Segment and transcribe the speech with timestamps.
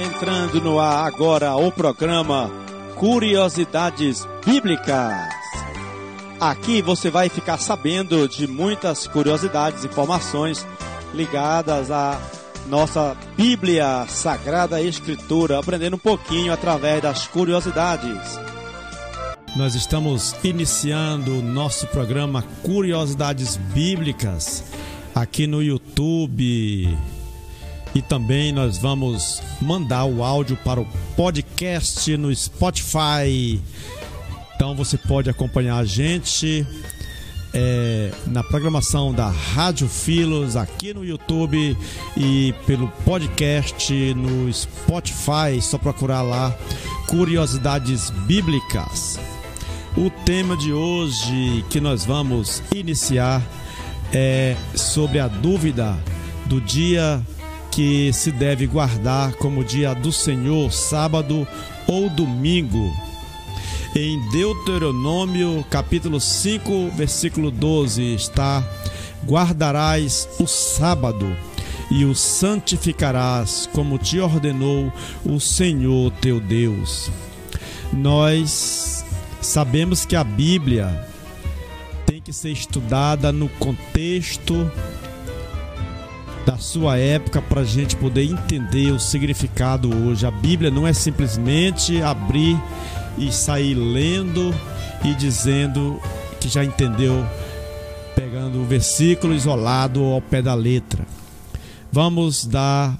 [0.00, 2.50] Entrando no ar agora o programa
[2.96, 5.12] Curiosidades Bíblicas.
[6.40, 10.66] Aqui você vai ficar sabendo de muitas curiosidades, informações
[11.12, 12.18] ligadas à
[12.66, 18.40] nossa Bíblia Sagrada Escritura, aprendendo um pouquinho através das curiosidades.
[19.54, 24.64] Nós estamos iniciando o nosso programa Curiosidades Bíblicas
[25.14, 26.96] aqui no YouTube
[27.94, 33.60] e também nós vamos mandar o áudio para o podcast no Spotify.
[34.54, 36.66] Então você pode acompanhar a gente
[37.52, 41.76] é, na programação da Rádio Filos aqui no YouTube
[42.16, 45.60] e pelo podcast no Spotify.
[45.60, 46.56] Só procurar lá
[47.08, 49.18] Curiosidades Bíblicas.
[49.96, 53.42] O tema de hoje que nós vamos iniciar
[54.12, 55.98] é sobre a dúvida
[56.46, 57.20] do dia
[57.70, 61.46] que se deve guardar como dia do Senhor, sábado
[61.86, 62.92] ou domingo.
[63.94, 68.64] Em Deuteronômio, capítulo 5, versículo 12, está:
[69.24, 71.36] Guardarás o sábado
[71.90, 74.92] e o santificarás, como te ordenou
[75.24, 77.10] o Senhor teu Deus.
[77.92, 79.04] Nós
[79.40, 81.08] sabemos que a Bíblia
[82.06, 84.70] tem que ser estudada no contexto
[86.44, 90.26] da sua época para a gente poder entender o significado hoje.
[90.26, 92.60] A Bíblia não é simplesmente abrir
[93.18, 94.54] e sair lendo
[95.04, 96.00] e dizendo
[96.40, 97.26] que já entendeu,
[98.14, 101.06] pegando o versículo isolado ao pé da letra.
[101.92, 102.96] Vamos dar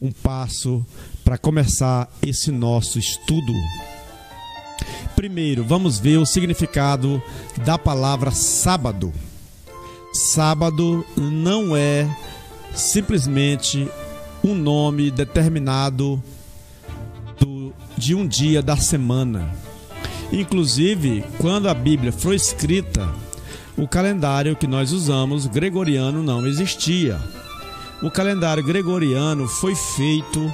[0.00, 0.84] um passo
[1.24, 3.52] para começar esse nosso estudo.
[5.14, 7.22] Primeiro, vamos ver o significado
[7.64, 9.12] da palavra sábado.
[10.12, 12.08] Sábado não é
[12.76, 13.88] simplesmente
[14.44, 16.22] um nome determinado
[17.40, 19.50] do, de um dia da semana.
[20.30, 23.08] Inclusive, quando a Bíblia foi escrita,
[23.76, 27.18] o calendário que nós usamos, gregoriano, não existia.
[28.02, 30.52] O calendário gregoriano foi feito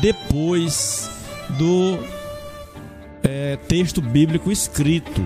[0.00, 1.10] depois
[1.58, 1.98] do
[3.22, 5.24] é, texto bíblico escrito.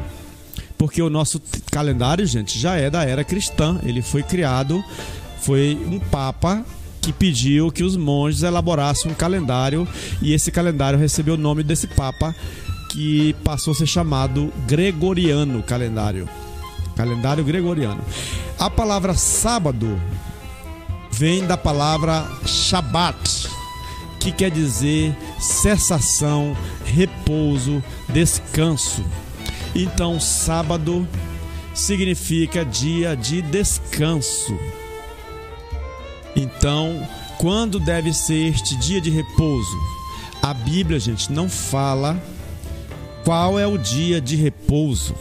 [0.77, 3.81] Porque o nosso calendário, gente, já é da era cristã.
[3.83, 4.85] Ele foi criado
[5.41, 6.65] foi um papa
[7.01, 9.87] que pediu que os monges elaborassem um calendário
[10.21, 12.35] e esse calendário recebeu o nome desse papa
[12.91, 16.29] que passou a ser chamado Gregoriano calendário.
[16.97, 18.03] Calendário gregoriano.
[18.59, 20.01] A palavra sábado
[21.13, 23.49] vem da palavra Shabat,
[24.19, 29.05] que quer dizer cessação, repouso, descanso.
[29.75, 31.07] Então, sábado
[31.75, 34.59] significa dia de descanso.
[36.37, 37.09] Então,
[37.39, 39.77] quando deve ser este dia de repouso?
[40.43, 42.23] A Bíblia, gente, não fala
[43.25, 45.15] qual é o dia de repouso.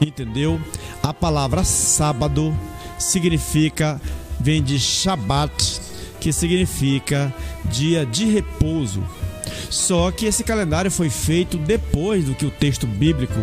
[0.00, 0.60] Entendeu?
[1.02, 2.56] A palavra sábado
[2.98, 4.00] significa,
[4.40, 5.80] vem de Shabat,
[6.20, 9.02] que significa dia de repouso.
[9.68, 13.40] Só que esse calendário foi feito depois do que o texto bíblico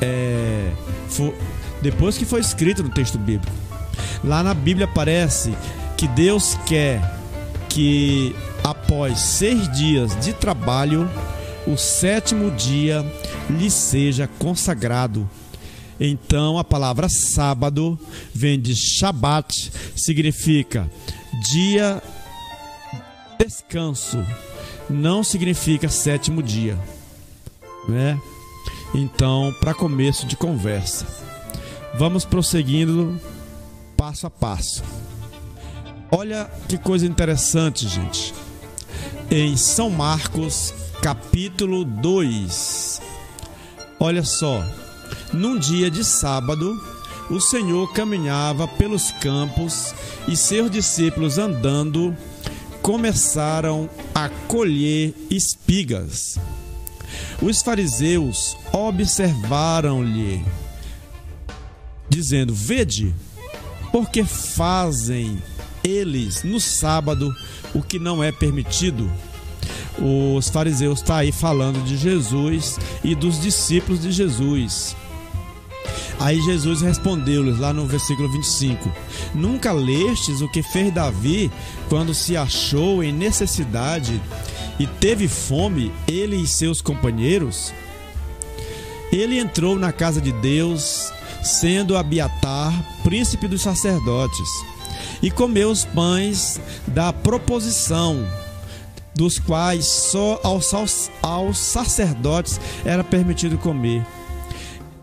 [0.00, 0.70] é,
[1.08, 1.34] foi,
[1.82, 3.65] depois que foi escrito no texto bíblico.
[4.24, 5.54] Lá na Bíblia aparece
[5.96, 7.00] que Deus quer
[7.68, 11.08] que após seis dias de trabalho,
[11.66, 13.04] o sétimo dia
[13.50, 15.28] lhe seja consagrado.
[15.98, 17.98] Então a palavra sábado
[18.34, 20.90] vem de Shabat, significa
[21.52, 22.02] dia
[23.38, 24.24] descanso,
[24.88, 26.78] não significa sétimo dia,
[27.88, 28.18] né?
[28.94, 31.06] Então, para começo de conversa,
[31.98, 33.20] vamos prosseguindo
[33.96, 34.82] passo a passo.
[36.10, 38.34] Olha que coisa interessante, gente.
[39.30, 43.00] Em São Marcos, capítulo 2.
[43.98, 44.62] Olha só.
[45.32, 46.80] Num dia de sábado,
[47.30, 49.94] o Senhor caminhava pelos campos
[50.28, 52.16] e seus discípulos andando
[52.82, 56.38] começaram a colher espigas.
[57.42, 60.44] Os fariseus observaram-lhe,
[62.08, 63.14] dizendo: Vede,
[63.96, 65.42] porque fazem
[65.82, 67.34] eles no sábado
[67.72, 69.10] o que não é permitido.
[70.36, 74.94] Os fariseus estão tá aí falando de Jesus e dos discípulos de Jesus.
[76.20, 78.92] Aí Jesus respondeu-lhes lá no versículo 25:
[79.34, 81.50] Nunca lestes o que fez Davi
[81.88, 84.20] quando se achou em necessidade
[84.78, 87.72] e teve fome, ele e seus companheiros?
[89.10, 91.15] Ele entrou na casa de Deus
[91.46, 92.72] sendo Abiatar
[93.02, 94.48] príncipe dos sacerdotes,
[95.22, 98.26] e comeu os pães da proposição,
[99.14, 104.04] dos quais só aos, aos, aos sacerdotes era permitido comer.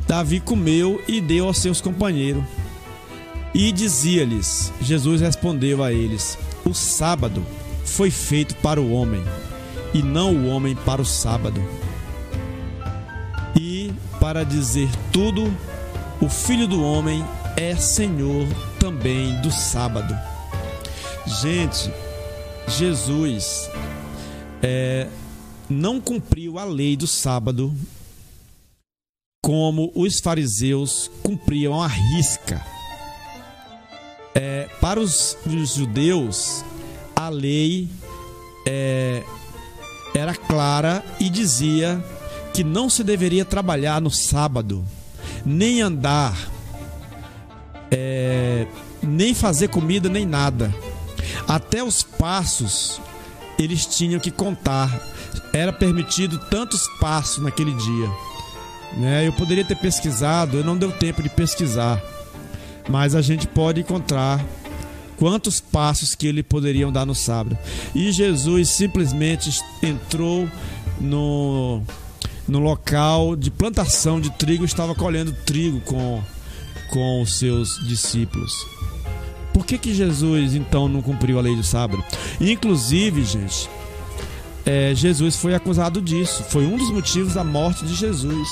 [0.07, 2.43] Davi comeu e deu aos seus companheiros.
[3.53, 7.43] E dizia-lhes: Jesus respondeu a eles: O sábado
[7.85, 9.23] foi feito para o homem,
[9.93, 11.63] e não o homem para o sábado.
[13.55, 15.51] E para dizer tudo,
[16.23, 17.21] o Filho do Homem
[17.57, 18.47] é Senhor
[18.79, 20.17] também do sábado.
[21.41, 21.91] Gente,
[22.65, 23.69] Jesus
[24.61, 25.09] é,
[25.69, 27.75] não cumpriu a lei do sábado
[29.43, 32.65] como os fariseus cumpriam a risca.
[34.33, 36.63] É, para os, os, judeus,
[37.13, 37.89] a lei
[38.65, 39.23] é,
[40.15, 42.01] era clara e dizia
[42.53, 44.85] que não se deveria trabalhar no sábado,
[45.45, 46.37] nem andar,
[47.91, 48.65] é,
[49.01, 50.73] nem fazer comida, nem nada.
[51.47, 53.01] Até os passos
[53.57, 54.89] eles tinham que contar.
[55.51, 58.09] Era permitido tantos passos naquele dia.
[58.97, 59.27] Né?
[59.27, 62.01] Eu poderia ter pesquisado, eu não deu tempo de pesquisar,
[62.87, 64.43] mas a gente pode encontrar
[65.17, 67.57] quantos passos que ele poderiam dar no sábado.
[67.93, 70.47] E Jesus simplesmente entrou
[70.99, 71.81] no,
[72.47, 76.21] no local de plantação de trigo, estava colhendo trigo com,
[76.89, 78.53] com os seus discípulos.
[79.53, 82.03] Por que, que Jesus então não cumpriu a lei do sábado?
[82.41, 83.69] Inclusive, gente,
[84.65, 86.43] é, Jesus foi acusado disso.
[86.43, 88.49] Foi um dos motivos da morte de Jesus.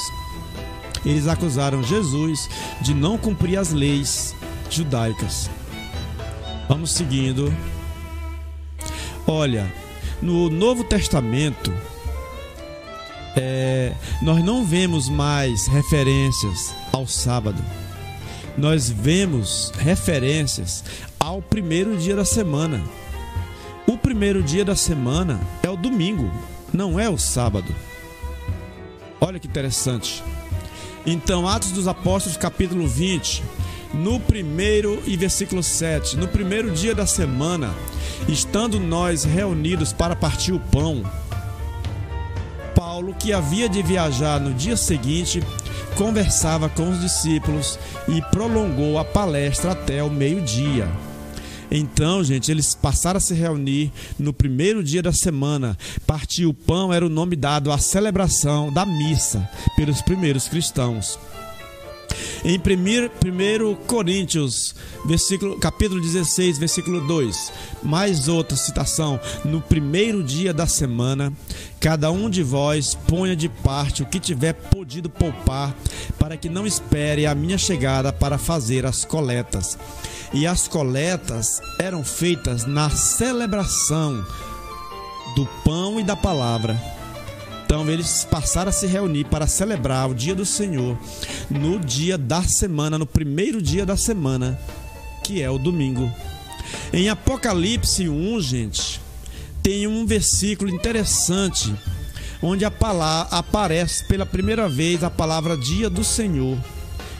[1.05, 2.47] Eles acusaram Jesus
[2.81, 4.35] de não cumprir as leis
[4.69, 5.49] judaicas.
[6.69, 7.51] Vamos seguindo.
[9.25, 9.71] Olha,
[10.21, 11.73] no Novo Testamento,
[13.35, 17.63] é, nós não vemos mais referências ao sábado.
[18.57, 20.83] Nós vemos referências
[21.19, 22.83] ao primeiro dia da semana.
[23.87, 26.29] O primeiro dia da semana é o domingo,
[26.73, 27.73] não é o sábado.
[29.19, 30.23] Olha que interessante.
[31.05, 33.43] Então, Atos dos Apóstolos, capítulo 20,
[33.93, 37.73] no primeiro e versículo 7, no primeiro dia da semana,
[38.27, 41.03] estando nós reunidos para partir o pão,
[43.11, 45.41] Paulo, que havia de viajar no dia seguinte,
[45.95, 47.77] conversava com os discípulos
[48.07, 50.89] e prolongou a palestra até o meio-dia.
[51.69, 55.77] Então, gente, eles passaram a se reunir no primeiro dia da semana.
[56.05, 61.17] Partir o pão era o nome dado à celebração da missa pelos primeiros cristãos.
[62.43, 64.73] Em 1 Coríntios,
[65.05, 67.53] versículo, capítulo 16, versículo 2,
[67.83, 71.31] mais outra citação: No primeiro dia da semana,
[71.79, 75.75] cada um de vós ponha de parte o que tiver podido poupar,
[76.17, 79.77] para que não espere a minha chegada para fazer as coletas
[80.33, 84.25] e as coletas eram feitas na celebração
[85.35, 87.00] do pão e da palavra.
[87.71, 90.99] Então eles passaram a se reunir para celebrar o dia do Senhor
[91.49, 94.59] no dia da semana, no primeiro dia da semana,
[95.23, 96.11] que é o domingo.
[96.91, 98.99] Em Apocalipse 1, gente,
[99.63, 101.73] tem um versículo interessante
[102.41, 106.57] onde a palavra aparece pela primeira vez a palavra dia do Senhor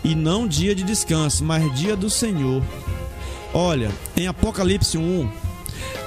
[0.04, 2.62] e não dia de descanso, mas dia do Senhor.
[3.54, 5.32] Olha, em Apocalipse 1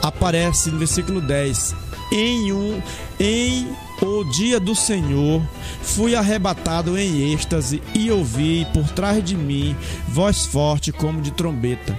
[0.03, 1.75] aparece no versículo 10:
[2.13, 2.83] Em um
[3.19, 5.41] em o dia do Senhor
[5.83, 9.77] fui arrebatado em êxtase e ouvi por trás de mim
[10.09, 11.97] voz forte como de trombeta.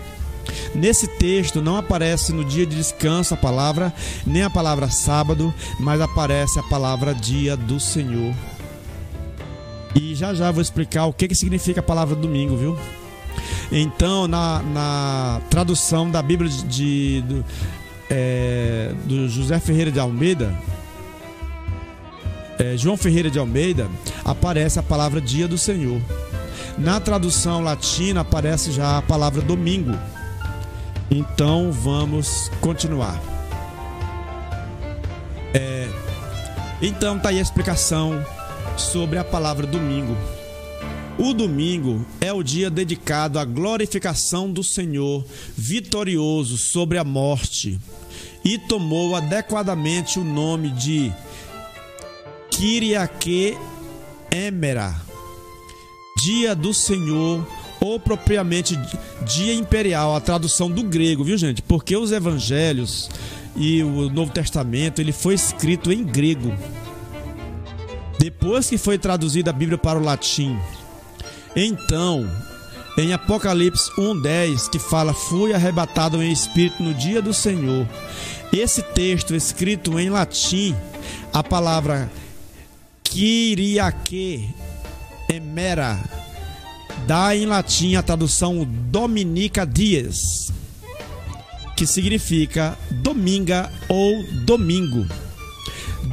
[0.73, 3.93] Nesse texto não aparece no dia de descanso a palavra,
[4.25, 8.33] nem a palavra sábado, mas aparece a palavra dia do Senhor.
[9.95, 12.77] E já já vou explicar o que, que significa a palavra domingo, viu?
[13.71, 17.43] Então, na, na tradução da Bíblia de, de
[18.09, 20.53] é, do José Ferreira de Almeida,
[22.59, 23.89] é, João Ferreira de Almeida,
[24.23, 26.01] aparece a palavra dia do Senhor.
[26.77, 29.97] Na tradução latina aparece já a palavra domingo.
[31.09, 33.21] Então vamos continuar.
[35.53, 35.87] É,
[36.81, 38.25] então tá aí a explicação
[38.77, 40.15] sobre a palavra domingo.
[41.17, 45.23] O domingo é o dia dedicado à glorificação do Senhor,
[45.55, 47.79] vitorioso sobre a morte,
[48.43, 51.13] e tomou adequadamente o nome de
[52.55, 53.57] Kyriake
[54.31, 54.95] Emera,
[56.23, 57.45] Dia do Senhor,
[57.81, 58.79] ou propriamente
[59.25, 61.61] Dia Imperial, a tradução do grego, viu gente?
[61.61, 63.09] Porque os evangelhos
[63.57, 66.53] e o Novo Testamento, ele foi escrito em grego.
[68.17, 70.57] Depois que foi traduzida a Bíblia para o latim,
[71.53, 72.25] então,
[72.97, 77.85] em Apocalipse 1:10, que fala: "Fui arrebatado em espírito no dia do Senhor".
[78.53, 80.73] Esse texto escrito em latim,
[81.33, 82.09] a palavra
[83.15, 84.49] Kyriake
[85.29, 85.97] emera
[87.07, 90.51] dá em latim a tradução Dominica Dies,
[91.77, 95.07] que significa dominga ou domingo.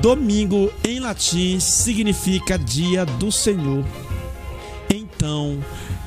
[0.01, 3.85] Domingo em latim significa dia do Senhor.
[4.89, 5.59] Então,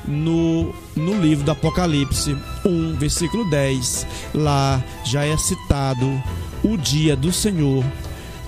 [0.08, 2.34] no, no livro do Apocalipse
[2.64, 6.06] 1, versículo 10, lá já é citado
[6.64, 7.84] o dia do Senhor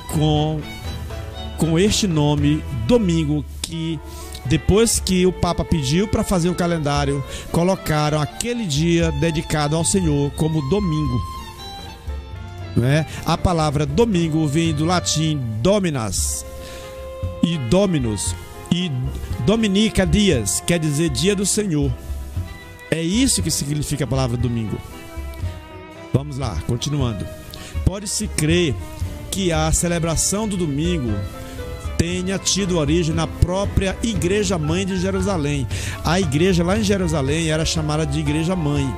[0.09, 0.61] com,
[1.59, 4.01] com este nome, domingo, que
[4.47, 7.23] depois que o Papa pediu para fazer o calendário,
[7.53, 11.21] colocaram aquele dia dedicado ao Senhor como domingo.
[12.77, 13.07] Né?
[13.27, 16.47] A palavra domingo vem do latim dominas
[17.43, 18.35] e dominus
[18.71, 18.91] e
[19.45, 21.93] dominica dias, quer dizer dia do Senhor.
[22.91, 24.79] É isso que significa a palavra domingo.
[26.13, 27.27] Vamos lá, continuando.
[27.85, 28.75] Pode-se crer
[29.31, 31.13] que a celebração do domingo
[31.99, 35.67] tenha tido origem na própria Igreja Mãe de Jerusalém.
[36.05, 38.89] A igreja lá em Jerusalém era chamada de Igreja Mãe.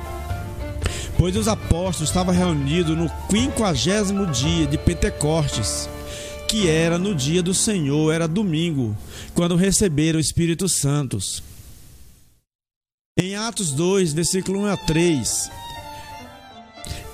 [1.17, 5.89] Pois os apóstolos estavam reunidos no quinquagésimo dia de Pentecostes,
[6.47, 8.95] que era no dia do Senhor, era domingo,
[9.33, 11.17] quando receberam o Espírito Santo.
[13.19, 15.49] Em Atos 2, versículo 1 a 3,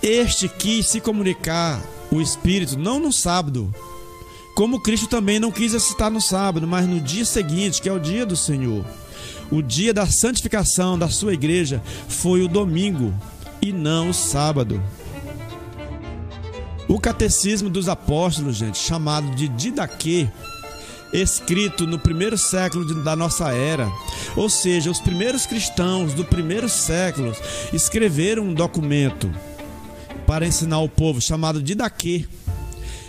[0.02, 3.74] este quis se comunicar o Espírito não no sábado,
[4.58, 8.00] como Cristo também não quis estar no sábado, mas no dia seguinte, que é o
[8.00, 8.84] dia do Senhor.
[9.52, 13.14] O dia da santificação da sua igreja foi o domingo
[13.62, 14.84] e não o sábado.
[16.88, 20.28] O catecismo dos apóstolos, gente, chamado de Didaquê,
[21.14, 23.88] escrito no primeiro século da nossa era,
[24.36, 27.32] ou seja, os primeiros cristãos do primeiro século
[27.72, 29.32] escreveram um documento
[30.26, 32.26] para ensinar o povo chamado Didaquê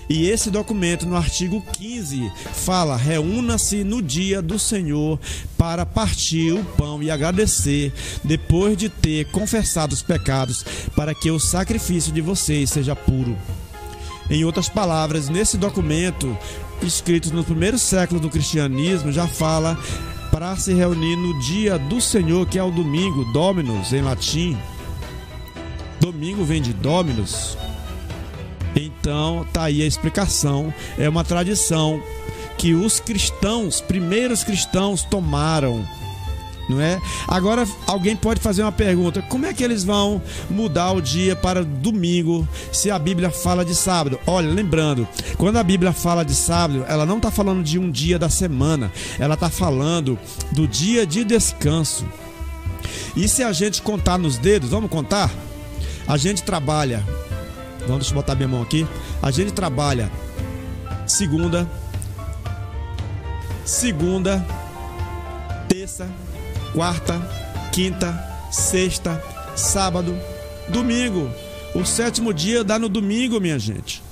[0.08, 5.20] e esse documento, no artigo 15, fala: reúna-se no dia do Senhor
[5.56, 7.92] para partir o pão e agradecer,
[8.24, 10.64] depois de ter confessado os pecados,
[10.96, 13.36] para que o sacrifício de vocês seja puro.
[14.30, 16.36] Em outras palavras, nesse documento,
[16.82, 19.78] escrito no primeiro século do cristianismo, já fala
[20.30, 24.56] para se reunir no dia do Senhor, que é o domingo, Dominus em latim.
[26.00, 27.56] Domingo vem de Dominus,
[28.74, 30.72] então, tá aí a explicação.
[30.98, 32.02] É uma tradição
[32.56, 35.86] que os cristãos, primeiros cristãos, tomaram.
[36.68, 37.00] Não é?
[37.26, 40.20] Agora alguém pode fazer uma pergunta: como é que eles vão
[40.50, 44.20] mudar o dia para domingo se a Bíblia fala de sábado?
[44.26, 45.08] Olha, lembrando,
[45.38, 48.92] quando a Bíblia fala de sábado, ela não está falando de um dia da semana,
[49.18, 50.18] ela está falando
[50.52, 52.04] do dia de descanso.
[53.16, 55.30] E se a gente contar nos dedos, vamos contar?
[56.06, 57.02] A gente trabalha
[57.88, 58.86] Vamos botar minha mão aqui.
[59.22, 60.12] A gente trabalha
[61.06, 61.66] segunda,
[63.64, 64.46] segunda,
[65.70, 66.06] terça,
[66.74, 67.18] quarta,
[67.72, 68.12] quinta,
[68.52, 69.24] sexta,
[69.56, 70.14] sábado,
[70.68, 71.30] domingo.
[71.74, 74.02] O sétimo dia dá no domingo, minha gente.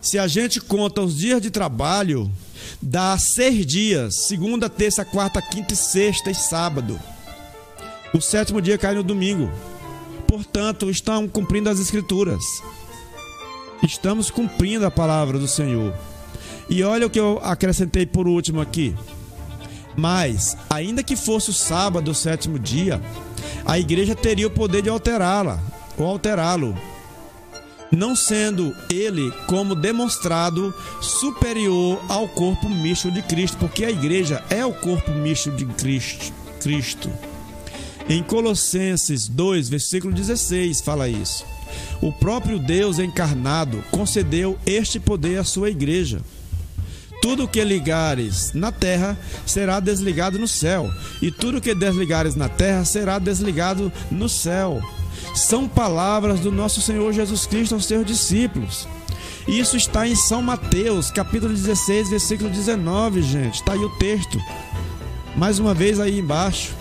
[0.00, 2.32] Se a gente conta os dias de trabalho,
[2.80, 6.98] dá seis dias: segunda, terça, quarta, quinta sexta e sábado.
[8.14, 9.50] O sétimo dia cai no domingo.
[10.26, 12.42] Portanto, estão cumprindo as escrituras
[13.82, 15.94] estamos cumprindo a palavra do Senhor.
[16.68, 18.94] E olha o que eu acrescentei por último aqui.
[19.96, 23.00] Mas, ainda que fosse o sábado, o sétimo dia,
[23.64, 25.60] a igreja teria o poder de alterá-la
[25.98, 26.76] ou alterá-lo,
[27.90, 34.64] não sendo ele como demonstrado superior ao corpo misto de Cristo, porque a igreja é
[34.64, 36.32] o corpo misto de Cristo.
[36.62, 37.12] Cristo.
[38.08, 41.44] Em Colossenses 2, versículo 16, fala isso.
[42.00, 46.20] O próprio Deus encarnado concedeu este poder à sua igreja.
[47.20, 52.84] Tudo que ligares na terra será desligado no céu, e tudo que desligares na terra
[52.84, 54.82] será desligado no céu.
[55.34, 58.88] São palavras do nosso Senhor Jesus Cristo aos seus discípulos.
[59.46, 63.54] Isso está em São Mateus, capítulo 16, versículo 19, gente.
[63.54, 64.40] Está aí o texto.
[65.36, 66.74] Mais uma vez aí embaixo.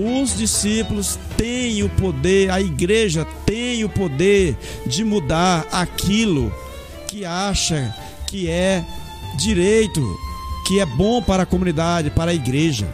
[0.00, 6.50] Os discípulos têm o poder, a igreja tem o poder de mudar aquilo
[7.06, 7.94] que acha
[8.26, 8.82] que é
[9.36, 10.02] direito,
[10.66, 12.88] que é bom para a comunidade, para a igreja.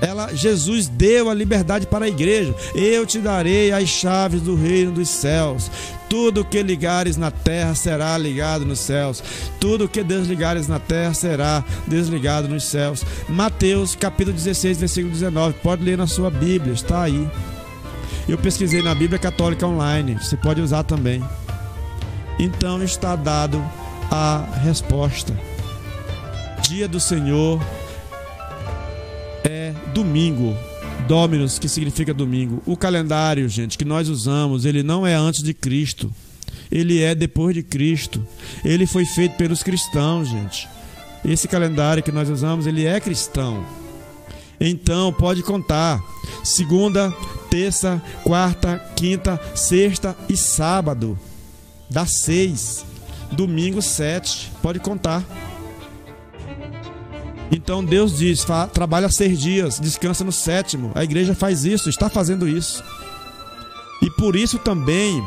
[0.00, 2.54] Ela, Jesus deu a liberdade para a igreja.
[2.76, 5.68] Eu te darei as chaves do reino dos céus.
[6.12, 9.24] Tudo que ligares na terra será ligado nos céus.
[9.58, 13.02] Tudo que desligares na terra será desligado nos céus.
[13.30, 15.54] Mateus capítulo 16, versículo 19.
[15.62, 17.26] Pode ler na sua Bíblia, está aí.
[18.28, 21.24] Eu pesquisei na Bíblia Católica Online, você pode usar também.
[22.38, 23.64] Então está dado
[24.10, 25.34] a resposta.
[26.68, 27.58] Dia do Senhor
[29.44, 30.54] é domingo.
[31.06, 32.62] Dominus, que significa domingo.
[32.66, 36.12] O calendário, gente, que nós usamos, ele não é antes de Cristo.
[36.70, 38.26] Ele é depois de Cristo.
[38.64, 40.68] Ele foi feito pelos cristãos, gente.
[41.24, 43.64] Esse calendário que nós usamos, ele é cristão.
[44.58, 46.00] Então, pode contar.
[46.42, 47.12] Segunda,
[47.50, 51.18] terça, quarta, quinta, sexta e sábado.
[51.90, 52.84] Dá seis.
[53.30, 54.50] Domingo, sete.
[54.62, 55.24] Pode contar.
[57.52, 60.90] Então Deus diz: trabalha seis dias, descansa no sétimo.
[60.94, 62.82] A igreja faz isso, está fazendo isso.
[64.00, 65.22] E por isso também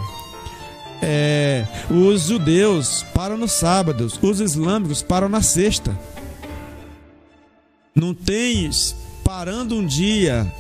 [1.02, 5.98] é, os judeus param nos sábados, os islâmicos param na sexta.
[7.94, 10.52] Não tens parando um dia,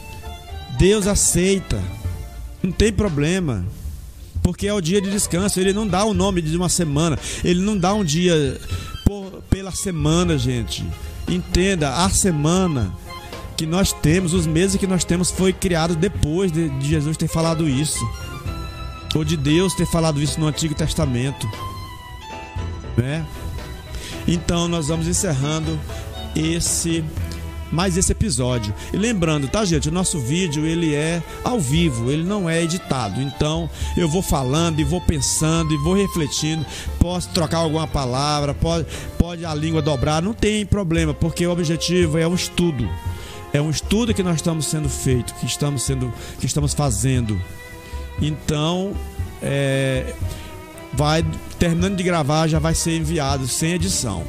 [0.78, 1.82] Deus aceita,
[2.64, 3.66] não tem problema,
[4.42, 5.60] porque é o dia de descanso.
[5.60, 8.62] Ele não dá o nome de uma semana, ele não dá um dia
[9.04, 10.86] por, pela semana, gente.
[11.28, 12.94] Entenda, a semana
[13.58, 17.28] que nós temos, os meses que nós temos, foi criado depois de, de Jesus ter
[17.28, 18.06] falado isso.
[19.16, 21.50] Ou de Deus ter falado isso no Antigo Testamento.
[22.98, 23.26] Né?
[24.28, 25.80] Então nós vamos encerrando
[26.36, 27.04] esse
[27.72, 28.74] mais esse episódio.
[28.94, 29.90] E lembrando, tá, gente?
[29.90, 33.22] O nosso vídeo ele é ao vivo, ele não é editado.
[33.22, 36.66] Então eu vou falando e vou pensando e vou refletindo.
[37.00, 38.86] Posso trocar alguma palavra, pode,
[39.18, 42.90] pode a língua dobrar, não tem problema, porque o objetivo é um estudo.
[43.54, 47.40] É um estudo que nós estamos sendo feito, que estamos sendo, que estamos fazendo.
[48.22, 48.94] Então,
[49.42, 50.14] é,
[50.94, 51.26] vai
[51.58, 54.24] terminando de gravar, já vai ser enviado sem edição.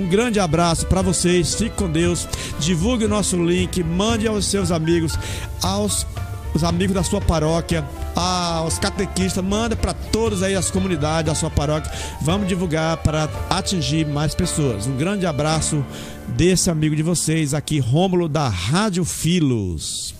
[0.00, 2.26] Um grande abraço para vocês, fique com Deus,
[2.58, 5.18] divulgue o nosso link, mande aos seus amigos,
[5.62, 6.06] aos
[6.54, 7.84] os amigos da sua paróquia,
[8.16, 11.92] aos catequistas, manda para todos aí as comunidades da sua paróquia.
[12.22, 14.86] Vamos divulgar para atingir mais pessoas.
[14.86, 15.84] Um grande abraço
[16.28, 20.14] desse amigo de vocês aqui, Rômulo da Rádio Filos.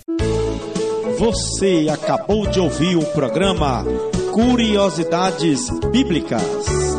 [1.17, 3.83] Você acabou de ouvir o programa
[4.31, 6.90] Curiosidades Bíblicas.